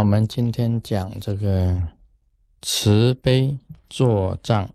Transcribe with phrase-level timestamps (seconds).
[0.00, 1.78] 我们今天讲这个
[2.62, 3.58] 慈悲
[3.90, 4.72] 作障，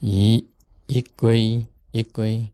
[0.00, 0.44] 一
[0.88, 2.52] 一归一归。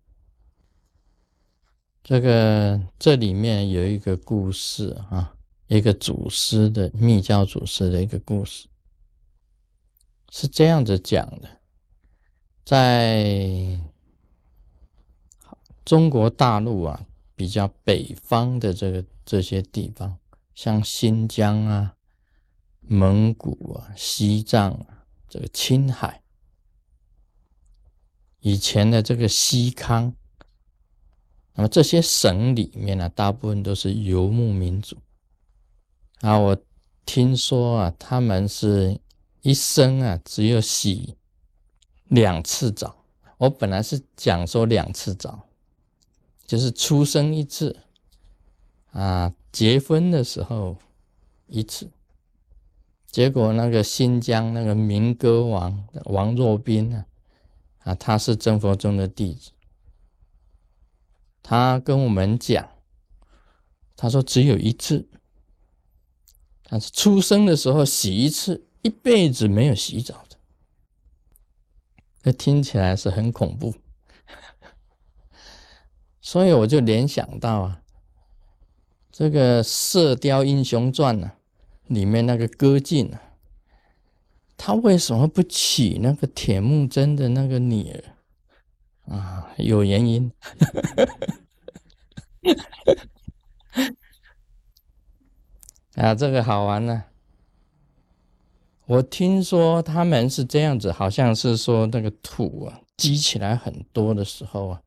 [2.04, 5.34] 这个这里面有一个故事啊，
[5.66, 8.68] 一个祖师的密教祖师的一个故事，
[10.30, 11.48] 是这样子讲的，
[12.66, 13.80] 在
[15.86, 20.18] 中国大陆啊，比较北方的这个这些地方，
[20.54, 21.94] 像新疆啊、
[22.80, 26.22] 蒙古啊、西藏啊，这个青海，
[28.40, 30.14] 以前的这个西康。
[31.54, 34.96] 那么这些省里面呢，大部分都是游牧民族
[36.20, 36.38] 啊。
[36.38, 36.56] 我
[37.04, 38.98] 听说啊，他们是
[39.42, 41.16] 一生啊只有洗
[42.04, 43.04] 两次澡。
[43.36, 45.46] 我本来是讲说两次澡，
[46.46, 47.84] 就是出生一次
[48.92, 50.78] 啊，结婚的时候
[51.46, 51.90] 一次。
[53.06, 57.06] 结果那个新疆那个民歌王王若宾啊，
[57.80, 59.50] 啊，他是真佛宗的弟子。
[61.42, 62.70] 他跟我们讲，
[63.96, 65.06] 他说只有一次，
[66.70, 70.36] 但是出生的时候洗一次，一辈子没有洗澡的，
[72.22, 73.74] 这听起来是很恐怖，
[76.22, 77.81] 所以我就联想到啊，
[79.12, 81.32] 这个《射雕英雄传》呢，
[81.86, 83.20] 里面那个歌进啊，
[84.56, 88.02] 他为什么不娶那个铁木真的那个女儿？
[89.14, 90.32] 啊，有原因，
[95.96, 97.04] 啊，这个好玩呢。
[98.86, 104.80] 我听说他们是这样子，好像是说那个土啊积起来很多的时候啊，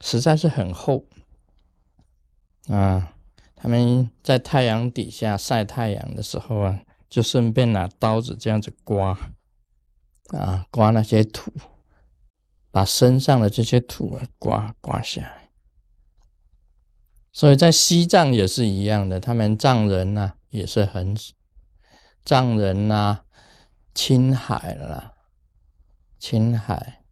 [0.00, 1.06] 实在是很厚
[2.68, 3.12] 啊。
[3.64, 9.18] 他们在太阳底下晒太阳的时候啊，就顺便拿刀子这样子刮
[10.32, 11.50] 啊，刮那些土。
[12.70, 15.48] 把身上的这些土啊刮刮下来，
[17.32, 21.16] 所以在西藏也是一样的，他们藏人呢也是很
[22.22, 23.20] 藏人呐，
[23.94, 25.14] 青海啦，
[26.18, 27.04] 青海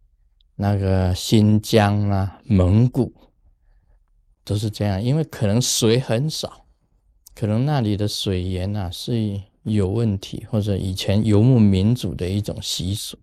[0.56, 3.31] 那个新疆啊，蒙古
[4.44, 6.66] 都是这样，因为可能水很少，
[7.34, 13.18] 可能那里的水源啊是有问题，或者以前游牧民族的一种习俗。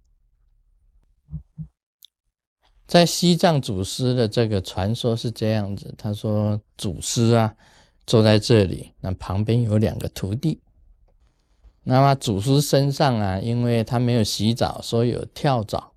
[2.88, 7.56] 在西藏祖师的这个传说是这样子，他说祖师啊
[8.08, 10.60] 坐在这里，那旁边有两个徒弟，
[11.84, 15.94] 那么祖师身上啊，因为他没有洗澡，所以有跳蚤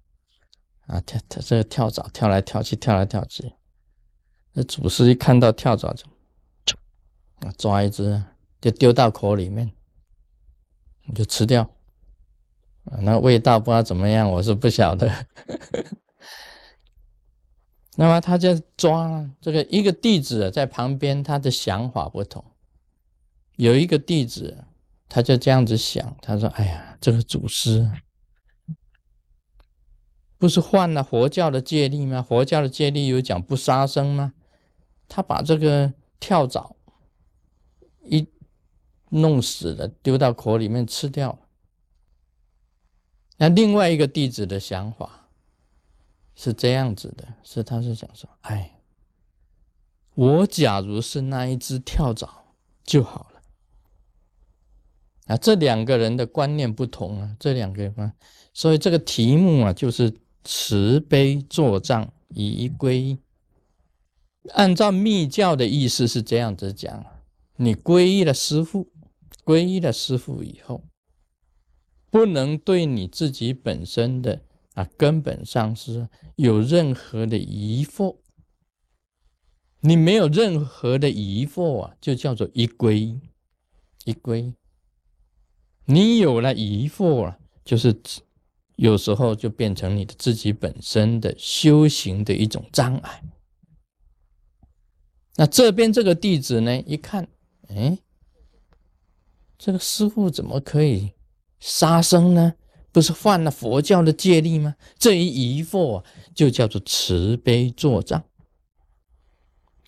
[0.87, 3.55] 啊跳他这个跳蚤跳来跳去，跳来跳去，
[4.52, 6.04] 那祖师一看到跳蚤就
[7.40, 8.22] 啊抓一只
[8.60, 9.72] 就丢到口里面，
[11.14, 11.62] 就吃掉，
[12.84, 15.10] 啊那味道不知道怎么样，我是不晓得。
[17.96, 22.44] 那么他就抓这个一个弟子在旁边，他的想法不同。
[23.56, 24.64] 有一个弟子，
[25.08, 27.90] 他就这样子想，他说：“哎呀，这个祖师
[30.38, 32.22] 不是犯了佛教的戒律吗？
[32.22, 34.32] 佛教的戒律有讲不杀生吗？
[35.12, 36.75] 他把这个跳蚤
[38.05, 38.27] 一
[39.11, 41.39] 弄死了，丢到口里面吃掉了。
[43.37, 45.19] 那另外一个弟子的想法。”
[46.34, 48.81] 是这样子的，是他是想说，哎，
[50.15, 52.27] 我假如是那一只跳蚤
[52.83, 53.43] 就好了。
[55.27, 58.12] 啊，这两个人的观念不同啊，这两个人，
[58.55, 63.19] 所以这个题目啊，就是慈悲作障以归一。
[64.50, 67.06] 按照密教的意思是这样子讲，
[67.56, 68.91] 你皈依了师父，
[69.44, 70.84] 皈依了师父以后，
[72.10, 74.42] 不能对你自己本身的。
[74.75, 78.16] 啊，根本上是有任何的疑惑，
[79.81, 83.20] 你没有任何的疑惑啊，就叫做一归
[84.06, 84.55] 一归。
[85.84, 87.94] 你有了疑惑啊，就是
[88.76, 93.22] 有时候就变成你的自己本身的修行的一种障碍。
[95.37, 97.29] 那这边这个弟子呢，一看，
[97.69, 97.99] 哎，
[99.58, 101.12] 这个师傅怎么可以
[101.58, 102.55] 杀生呢？
[102.93, 104.75] 不是犯了佛教的戒律吗？
[104.99, 108.23] 这一疑惑就叫做慈悲作障，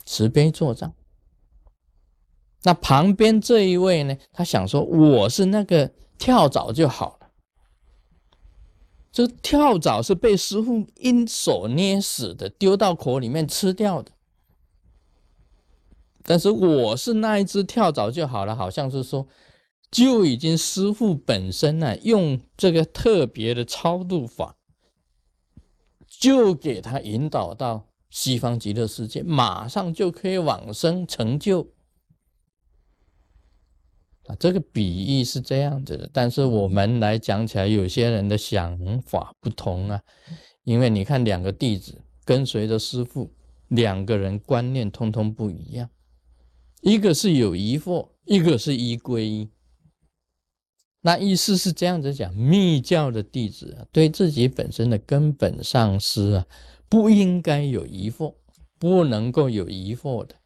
[0.06, 0.94] 慈悲作障。
[2.62, 4.16] 那旁边这一位呢？
[4.32, 7.28] 他想说：“我是那个跳蚤就好了。
[9.12, 14.12] 这跳蚤是被师傅一手捏死的，丢到口里面吃掉的。
[16.26, 19.26] 但是我是那一只跳蚤就好了，好像是说
[19.90, 24.56] 就已经师傅本身呢，用这个特别的超度法，
[26.08, 31.68] 就给他引导到西方极乐世界，马上就可以往生成就。
[34.26, 40.00] 啊，这个比喻是这样子的，但是我们来讲起来，有些人的想法不同啊，
[40.62, 43.30] 因为你看两个弟子跟随着师傅，
[43.68, 45.90] 两个人观念通通不一样，
[46.84, 49.48] 一个是有疑惑，一个是依归依。
[51.00, 56.46] 那意思是这样子讲，密教的弟子啊，对自己本身的根本上师啊，
[56.86, 58.34] 不应该有疑惑，
[58.78, 60.36] 不能够有疑惑的，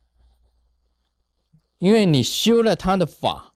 [1.78, 3.54] 因为你修了他的法，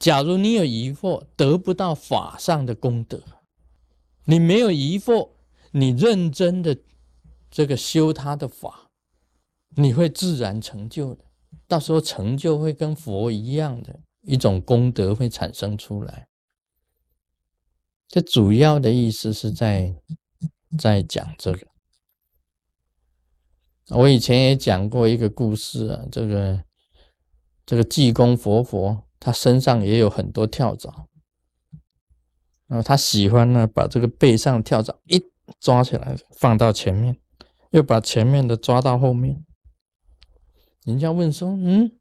[0.00, 3.20] 假如你有疑惑，得不到法上的功德；
[4.24, 5.30] 你没有疑惑，
[5.70, 6.76] 你认真的
[7.48, 8.85] 这个修他的法，
[9.76, 11.24] 你会自然成就的，
[11.68, 14.00] 到时候成就会跟佛一样的。
[14.28, 16.26] 一种功德会产生出来，
[18.08, 19.94] 这主要的意思是在
[20.76, 21.64] 在讲这个。
[23.90, 26.64] 我以前也讲过一个故事啊，这个
[27.64, 31.06] 这个济公活佛，他身上也有很多跳蚤，
[32.66, 35.22] 然后他喜欢呢把这个背上跳蚤一
[35.60, 37.16] 抓起来放到前面，
[37.70, 39.44] 又把前面的抓到后面。
[40.86, 41.92] 人家问说：“嗯，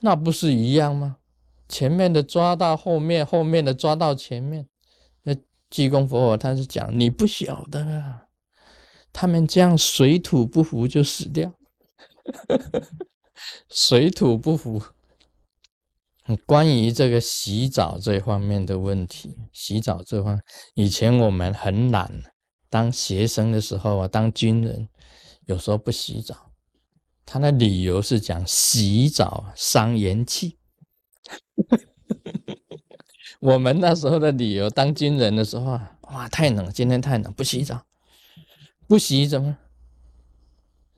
[0.00, 1.16] 那不是一样吗？”
[1.68, 4.68] 前面的抓到后面，后面的抓到前面。
[5.22, 5.34] 那
[5.70, 8.26] 济公佛他是讲你不晓得啊，
[9.12, 11.52] 他们这样水土不服就死掉，
[13.70, 14.82] 水土不服。
[16.44, 20.40] 关于这个洗澡这方面的问题，洗澡这方，
[20.74, 22.22] 以前我们很懒，
[22.68, 24.88] 当学生的时候啊，当军人，
[25.46, 26.45] 有时候不洗澡，
[27.36, 30.56] 他的理由是讲洗澡伤元气。
[33.40, 37.84] 我们那时候的理由，当军人的时候啊，哇，太冷，今天太冷，不洗澡，
[38.88, 39.58] 不洗怎么？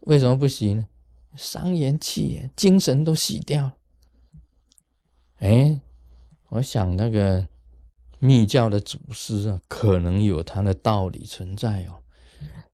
[0.02, 0.86] 为什么不洗呢？
[1.34, 3.74] 伤元气，精神都洗掉了。
[5.38, 5.80] 哎，
[6.50, 7.48] 我想那个
[8.20, 11.98] 密教的祖师啊，可能有他的道理存在哦。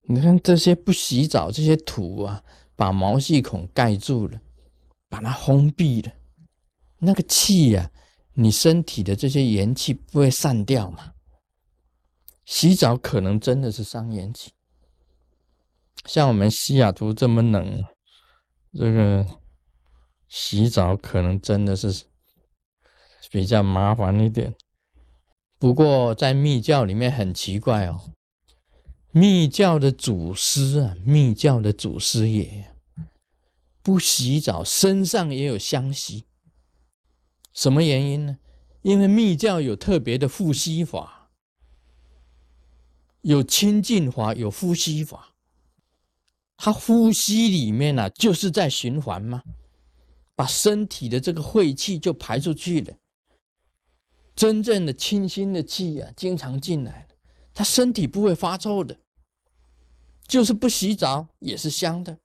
[0.02, 2.44] 你看这些不洗澡，这些土啊，
[2.76, 4.40] 把毛细孔盖住了，
[5.08, 6.12] 把它封闭了。
[6.98, 7.90] 那个气呀，
[8.32, 11.12] 你身体的这些元气不会散掉嘛？
[12.44, 14.52] 洗澡可能真的是伤元气。
[16.06, 17.84] 像我们西雅图这么冷，
[18.72, 19.26] 这个
[20.28, 22.04] 洗澡可能真的是
[23.30, 24.54] 比较麻烦一点。
[25.58, 28.12] 不过在密教里面很奇怪哦，
[29.16, 32.74] 密教的祖师啊，密教的祖师爷
[33.80, 36.24] 不洗澡，身上也有香息。
[37.52, 38.38] 什么原因呢？
[38.82, 41.30] 因为密教有特别的呼吸法，
[43.20, 45.36] 有清净法，有呼吸法。
[46.56, 49.44] 他呼吸里面呢，就是在循环嘛，
[50.34, 52.96] 把身体的这个晦气就排出去了。
[54.34, 57.06] 真正的清新的气啊，经常进来
[57.52, 58.98] 他身体不会发臭的，
[60.26, 62.18] 就是不洗澡也是香的，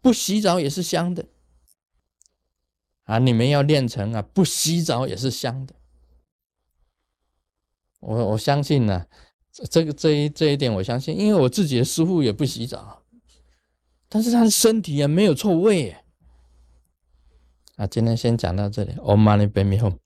[0.00, 1.26] 不洗澡也是香的。
[3.04, 5.74] 啊，你们要练成啊，不洗澡也是香的。
[8.00, 9.06] 我我相信呢，
[9.52, 13.02] 这个这一这一点我相信，因为我自己的师傅也不洗澡，
[14.08, 15.96] 但是他的身体也没有臭味。
[17.76, 19.98] 啊，今天先讲到这里，Om Mani p a m e h m。